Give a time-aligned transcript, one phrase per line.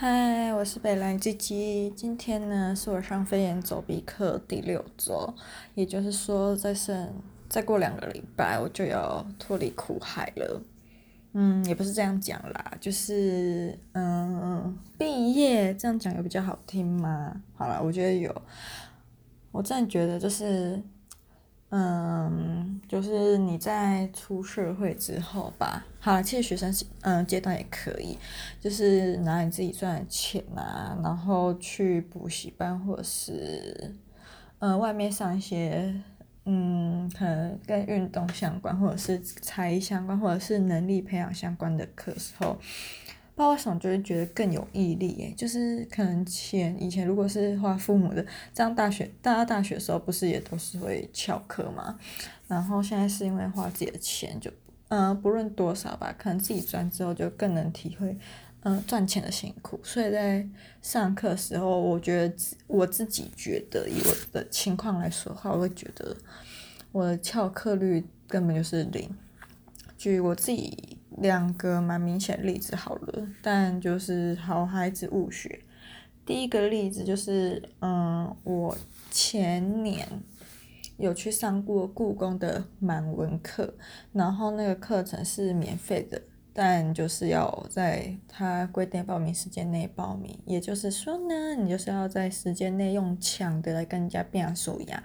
[0.00, 1.90] 嗨，我是北兰鸡鸡。
[1.96, 5.34] 今天呢，是我上飞檐走壁课第六周，
[5.74, 7.12] 也就是说，再剩
[7.48, 10.62] 再过两个礼拜，我就要脱离苦海了。
[11.32, 17.34] 嗯，也不是这样讲啦，就是嗯，毕业这样讲有比较好听吗？
[17.56, 18.32] 好了，我觉得有。
[19.50, 20.80] 我真的觉得就是。
[21.70, 26.72] 嗯，就是你在出社会之后吧，好了，其实学生
[27.02, 28.16] 嗯阶段也可以，
[28.58, 33.94] 就是拿你自己赚的钱啊，然后去补习班或者是
[34.60, 35.94] 嗯外面上一些
[36.46, 42.58] 嗯可能跟运动相关，或者是才艺相关，或者是能力培养相关的课时候。
[43.38, 51.96] 不知道为什么就会觉得更有毅力诶，就是可能前以前如果是花父母的，这样大学大家大学的时候不是也都是会翘课嘛？
[52.48, 54.50] 然后现在是因为花自己的钱，就
[54.88, 58.18] 嗯、呃、不论多少吧，可能自己赚之后就更能体会
[58.62, 60.44] 嗯、赚钱的辛苦，所以在
[60.82, 62.34] 上课时候，我觉得
[62.66, 66.16] 我自己觉得以我的情况来说的话，我会觉得
[66.90, 69.08] 我的翘课率根本就是零，
[69.96, 70.87] 据我自己。
[71.20, 75.60] 两个蛮明显的例子好了，但就是好孩子误学。
[76.24, 78.76] 第一个例子就是，嗯，我
[79.10, 80.06] 前年
[80.98, 83.74] 有去上过故宫的满文课，
[84.12, 86.20] 然后那个课程是免费的，
[86.52, 95.02] 但就是要在他规定报名时间内报名，也就是说呢，你就是要在时间内用抢的来跟人家变数呀，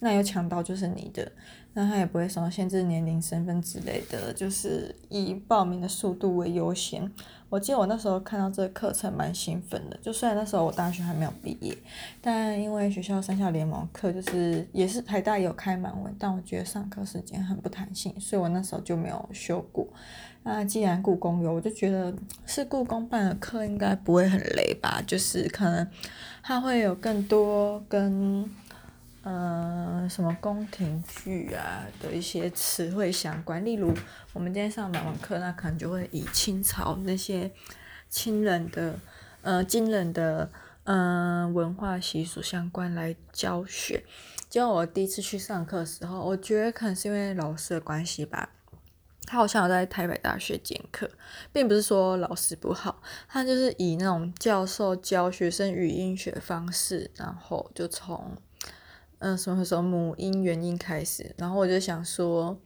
[0.00, 1.30] 那有抢到就是你的。
[1.76, 7.10] 那他也不会什么限制年龄、身份之类的，就是以报名的速度为优先。
[7.50, 11.76] 我记得我那时候看到这个课程蛮兴奋的，就虽然那时候我大学还没有毕业，
[12.20, 19.86] 但因为学校三校联盟课就是也是台大有开满文，但我觉得上课时间很不弹性，所以我那时候就没有修过。
[20.42, 22.12] 那既然故宫有，我就觉得
[22.44, 25.86] 是故宫办的课应该不会很累吧，就是可能
[26.42, 28.48] 它会有更多跟。
[29.26, 33.90] 嗯，什么宫廷剧啊的一些词汇相关，例如
[34.34, 37.50] 我们今天上满文课，那可能就会以清朝那些
[38.10, 38.94] 亲人的、
[39.40, 40.50] 呃惊人的、
[40.82, 44.04] 嗯、呃、文化习俗相关来教学。
[44.50, 48.50] 就我第一次去上课的时候，我觉得可能是因为老师的关系吧，
[49.24, 51.10] 他好像有在台北大学兼课，
[51.50, 58.36] 并不是说老师不好，他就是以那种教授教学生语音学方式，然后就从。
[59.24, 61.34] 嗯，什么时候母音元音开始？
[61.38, 62.60] 然后我就想说，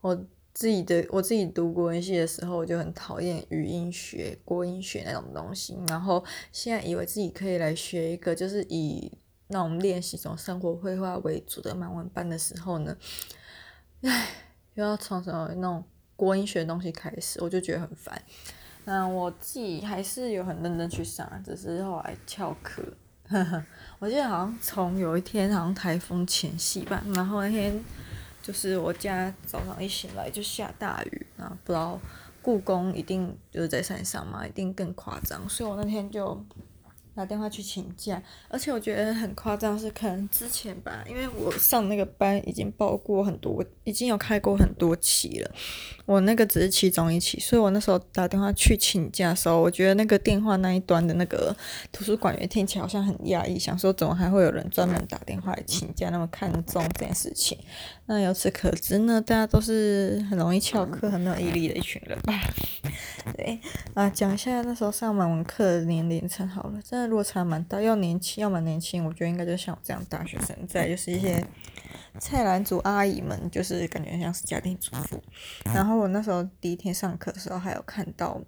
[0.00, 0.16] 我
[0.54, 5.76] 自己的我自己读国文系的时候，我就很讨厌语音学、国音学那种东西。
[5.86, 9.12] 然后现在以为自己可以来学一个，就是以
[9.48, 12.96] 那种练习这种生活绘画为主的满文班的时候呢，
[14.00, 14.30] 唉，
[14.76, 15.84] 又要从什么那种
[16.16, 18.22] 国音学的东西开始，我就觉得很烦。
[18.86, 22.82] 嗯，我自己还是有很认真去上，只是后来翘课。
[23.28, 23.64] 呵呵，
[23.98, 27.78] 我记得好像从有一天好像台风前夕吧，然后那天
[28.42, 32.00] 就是我家早上一醒来就下大雨，然后不知道
[32.40, 36.44] 故宫一定就是在山上嘛，一定更夸张，所以我那天就。
[37.18, 45.50] 打电话去请假，而且我觉得很夸张，是可能之前吧，因为我上那个班已经报过很多，已经有开过很多期了，
[46.06, 51.52] 我那个只是其中一期，所以我那时候打电话去请假的时候，我觉得那个电话那一端的那个
[51.90, 57.58] 图书馆员听起来好像很压抑，想说怎么还会有人专门打电话来请假，那么看重这件事情。
[58.06, 62.32] 那由此可知呢，大家都是很容易翘课、很没有毅力的一群人吧。
[63.36, 63.58] 对
[63.92, 71.44] 啊，讲一下那时候上满文课的年龄层好了，真的落差蛮大，要年轻要蛮年轻，我觉得应该就像我这样大学生，再就是一些
[72.20, 75.20] 菜篮族阿姨们，就是感觉像是家庭主妇。
[75.64, 78.40] 然后我那时候第一天上课的时候，还有看到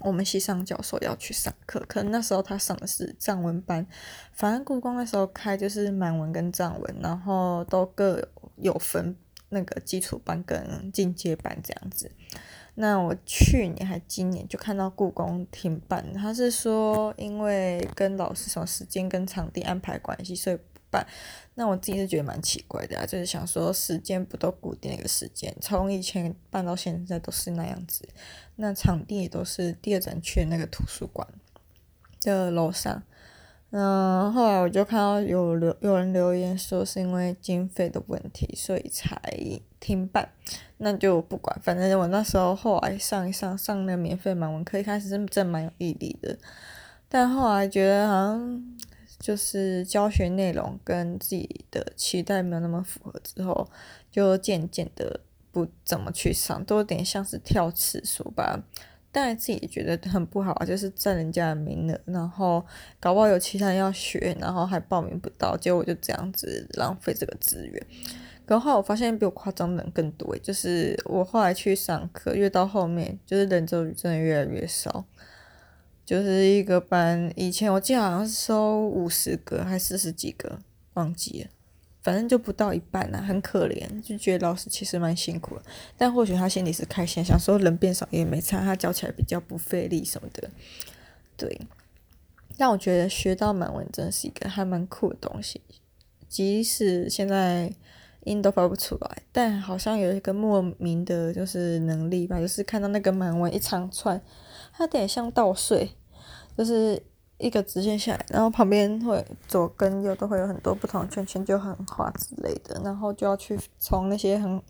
[0.00, 3.86] 我们系上教授要去上课，可能那时候他上的是藏文班，
[4.32, 9.14] 反正故宫那时候开就是满文跟藏文，然后都各，有分
[9.50, 12.10] 那个基础班跟进阶班这样子。
[12.74, 21.06] 那我去年还今年就看到故宫停办，他是说因为跟老师什么时间跟场地安排关系，所以不办。
[21.54, 28.08] 那我自己是觉得蛮奇怪的啊，就是想说时间不都固定一个时间，从以前办到现在都是那样子。
[28.56, 31.26] 那场地也都是第二站去的那个图书馆
[32.22, 33.02] 的楼上。
[33.70, 39.16] 嗯，后来我就看到有留有人留言说是因为经费的问题，所以才
[39.80, 40.28] 停办。
[40.82, 46.38] 那就不管，反正我那时候后来上一上上那个免费满文课，一开始是真蛮有毅力的，
[47.08, 48.78] 但后来觉得好像
[49.18, 53.68] 就是教学内容跟自己的期待没有那么符合，之后
[54.10, 55.20] 就渐渐的
[55.52, 58.62] 不怎么去上，都有点像是跳次数吧。
[59.12, 62.64] 当然自己觉得很不好，就是占人家的名额，然后
[63.00, 67.86] 搞不好有其他人要学，然后还报名不到，结果我就这样子浪费这个资源。
[68.50, 75.04] 然后我发现比我夸张的人更多，就是我后来去上课，越到后面就是人就真的越来越少，
[76.04, 80.58] 就是一个班以前我记得好像是收五十个还四十几个，
[80.94, 81.50] 忘记了。
[82.02, 85.62] 反正就不到一半啊，很可怜，就觉得老师其实蛮辛苦的。
[85.96, 90.50] 但或许他心里是开心，想说人变少也没差，他教起来比较不费力什么的。
[91.36, 91.60] 对，
[92.58, 95.60] 但我觉得学到满文真是一个还蛮酷的东西。
[96.26, 97.72] 即使现在
[98.24, 104.20] 音都发不出来，但好像有一个莫名的就是能力吧，就是看到那个满文一长串，
[104.72, 105.90] 它有点像倒睡，
[106.56, 107.02] 就是。
[107.42, 114.62] 一个直线下来，然后旁边会左跟右都会有很多不同的圈圈，就横画之类的，然后就要去从那些横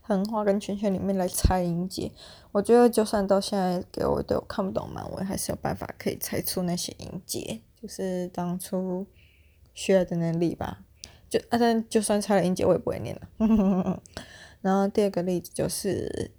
[0.00, 2.10] 横画跟圈圈里面来猜音节。
[2.50, 9.06] 我觉得就算到现在给我都看不懂满文，还是有办法可以猜出那些音节，就是当初
[9.74, 10.78] 学的能力吧。
[11.32, 14.02] 就啊，但就算拆了音节，我也不会念了。
[14.60, 16.30] 然后第二个例子就是。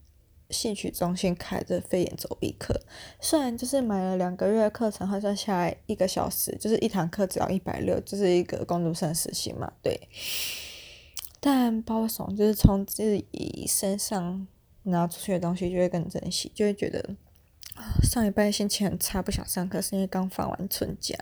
[0.49, 2.79] 戏曲中心开的飞檐走壁课，
[3.19, 9.99] 虽然就是买了两个月的课程，换算下来一个小时就是一堂课只要一百六，就是一个工读生实习嘛，对。
[11.39, 14.45] 但包爽就是从自己身上
[14.83, 17.15] 拿出去的东西就会更珍惜，就会觉得
[18.03, 21.15] 上一半心情很差，不想上课，是因为刚放完春假。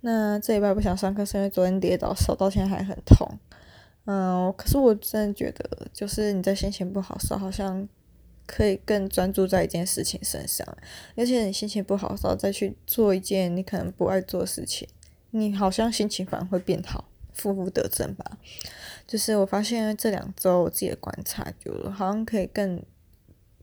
[0.00, 3.28] 那这礼拜不想上课，是因为昨天跌倒，手到现在还很痛。
[4.06, 7.88] 嗯，可是我真的觉得，就是你在心情不好时候，好像。
[8.50, 10.66] 可以更专注在一件事情身上，
[11.14, 14.88] 而且你心情不好时候再去做一件你可能不爱做的事情，
[15.32, 17.04] 你好像心情反而会变好，
[17.34, 18.38] 负负得正吧。
[19.06, 22.82] 就是我发现这两周我自己的观察，就好像可以更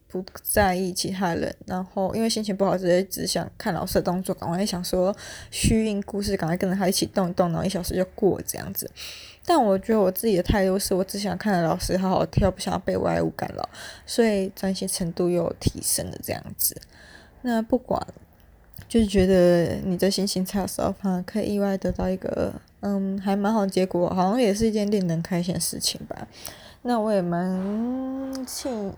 [0.08, 5.16] 不在意其他人，然后因为心情不好，直接只想看老师的动作，赶快想说
[5.52, 8.90] 虚应故事，赶快跟着他一起动一动，然后一小时就过这样子。
[9.46, 13.70] 但我觉得我自己的态度是我只想看着老师好好跳，不想要被外物干扰，
[14.06, 16.76] 所以专心程度又提升了这样子。
[17.42, 18.02] 那不管，
[18.88, 26.28] 就是觉得你在心情差的时候，反而可以意外得到一个嗯还蛮好的结果，好像也是一件令人开心的事情吧。
[26.82, 28.92] 那我也蛮庆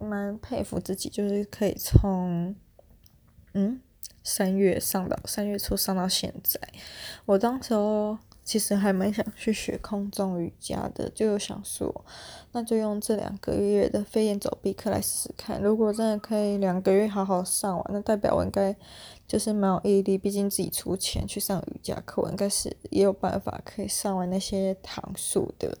[0.00, 2.56] 蛮佩服自己，就是可以从
[3.54, 3.80] 嗯
[4.24, 6.60] 三月上到三月初上到现在，
[7.26, 8.18] 我当时候。
[8.42, 12.04] 其实还蛮想去学空中瑜伽的，就有想说，
[12.50, 15.62] 那就用这两个月的飞檐走壁课来试试看。
[15.62, 18.74] 如果真的可以两个月好好上完，那代表我应该
[19.28, 20.18] 就是蛮有毅力。
[20.18, 25.78] 毕竟自己出钱去上瑜伽课，我应该是也有办法可以上完那些堂数的。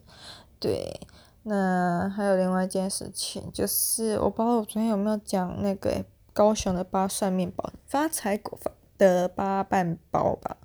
[0.60, 1.00] 对，
[1.42, 8.58] 那还有另外一件事情，就是我不知道我昨天有没有讲那个高雄的八蒜面包，发财果
[8.98, 10.56] 的八瓣包吧。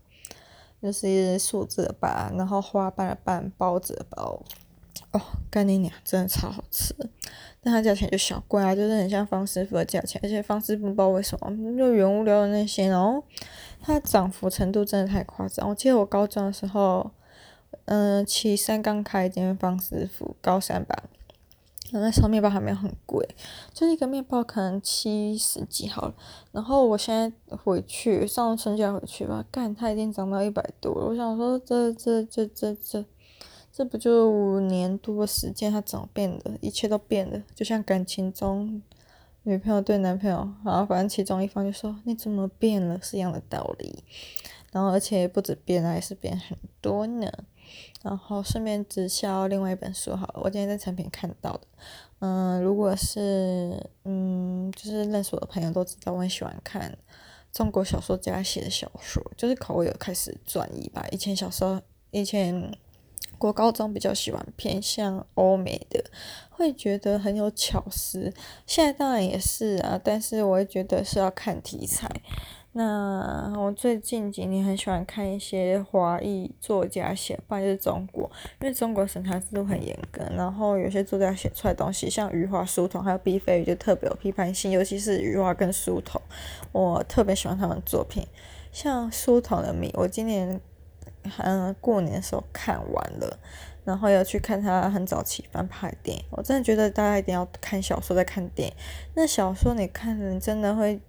[0.81, 4.39] 就是数字的八，然后花瓣的瓣，包子的包，
[5.13, 6.93] 哦，干你娘，真的超好吃，
[7.59, 13.23] 但它价钱就小贵啊，就是很像方师傅的价钱，而且方师傅不知道为什么就原物料的那些，然后
[13.81, 15.67] 它涨幅程度真的太夸张。
[15.67, 17.09] 我记得我高中的时候，
[17.85, 21.03] 嗯、呃，旗山刚开一间方师傅，高三吧。
[21.91, 23.25] 那时候面包还没有很贵，
[23.71, 26.15] 就是一个面包可能七十几好了。
[26.51, 31.05] 然后我现在回去上春假回去吧，干，它已经涨到一百多了。
[31.05, 33.05] 我想说这，这这这这
[33.71, 36.57] 这，不就五年多的时间，它怎么变的？
[36.59, 38.81] 一切都变了，就像感情中
[39.43, 44.03] 女朋友对男朋友，然后反正其中一方就说你怎么变了，是一样的道理。
[44.71, 47.31] 然后而且不止变了，还是变很多呢。
[48.03, 51.61] 然后顺便直销另外一本书好了，我今天在产品看到的。
[52.19, 56.97] 嗯，如果是嗯，就是认识我的朋友都知道，我很喜欢看
[57.51, 61.05] 中国小说家写的小说，就是口味有开始转移吧。
[61.11, 61.79] 以前小时候，
[62.11, 62.71] 以前
[63.37, 66.03] 国高中比较喜欢偏向欧美的，
[66.49, 68.33] 会觉得很有巧思。
[68.65, 72.09] 现在当然也是啊，但是我会觉得是要看题材。
[72.77, 78.29] 那我最近几年很喜欢看一些华裔作家写，不然就是中国，
[78.59, 86.21] 因为中国审查制度很严格，然后有些作家写出来东西，像余华、书童还有毕飞宇就特别有批判性，尤其是余华跟书童，
[86.73, 88.27] 我特别喜欢他们作品。
[88.73, 90.59] 像书童的谜，我今年
[91.37, 93.39] 嗯过年的时候看完了，
[93.85, 98.75] 然后要去看他很早期翻拍电影，我真的觉得大家一定要看小说再看电影。
[99.13, 100.99] 那小说你看，你真的会。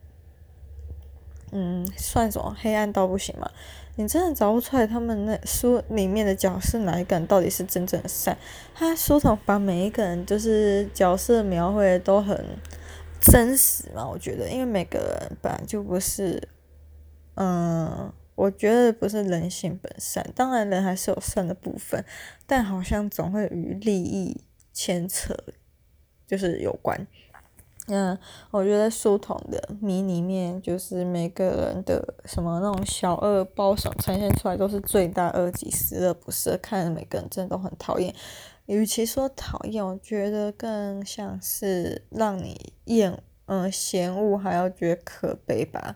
[1.58, 3.50] 嗯，算什么黑暗到不行嘛？
[3.94, 8.36] 你真的找不出来他们那书里面的角色哪一个人到底是真正的善？
[8.74, 12.38] 他书童把每一个人就是角色描绘的都很
[13.18, 16.46] 真实嘛，我觉得，因为每个人本来就不是，
[17.36, 22.04] 嗯，我觉得不是人性本善，当然人还是有善的部分，
[22.46, 24.42] 但好像总会与利益
[24.74, 25.34] 牵扯，
[26.26, 27.06] 就是有关。
[27.88, 28.18] 嗯，
[28.50, 38.12] 我觉得书童的谜里面，就是每个人的什么那种小恶包爽呈现出来都是罪大恶极，十恶不赦，看着每个人真的都很讨厌。
[38.66, 45.94] 与其说讨厌，我觉得更像是让你厌，嗯，嫌恶还要觉得可悲吧。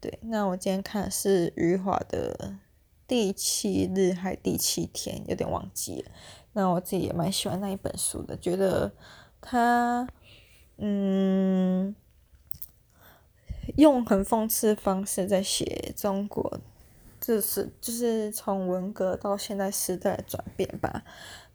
[0.00, 2.54] 对，那我今天看的是余华的
[3.06, 6.10] 第七日还第七天，有点忘记了。
[6.54, 8.90] 那我自己也蛮喜欢那一本书的，觉得
[9.42, 10.08] 他。
[10.78, 11.94] 嗯，
[13.76, 16.60] 用很讽刺的方式在写中国，
[17.20, 21.02] 就是就是从文革到现在时代的转变吧。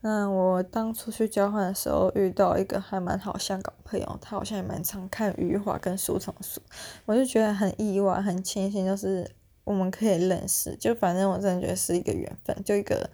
[0.01, 6.59] 那我当初去交换的时候遇到一个还蛮好香港朋友，他好像也蛮常看余华跟书童书，
[7.05, 9.29] 我就觉得很意外，很庆幸，就是
[9.63, 10.75] 我们可以认识。
[10.77, 13.09] 就反正我真的觉得是一个缘分，就一个。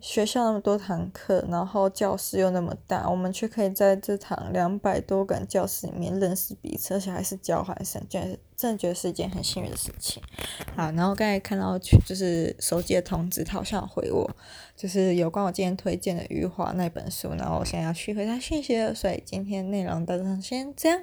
[0.00, 10.22] 学校那么多堂课，然后教室又那么大，我们却可以在这堂两百多个人教室里面认识彼此，而且还是交换生，真的真的觉得是一件很幸运的事情。
[10.76, 14.30] 好，然后刚才看到就是手机的通知，他好像回我，
[14.76, 21.02] 就是有关我今天推荐的余华那本书，然后我现在要去回他讯息，所以今天内容到这先这样。